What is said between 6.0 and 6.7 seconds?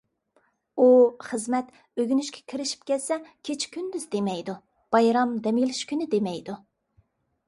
دېمەيدۇ.